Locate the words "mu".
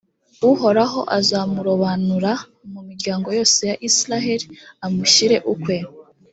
2.71-2.81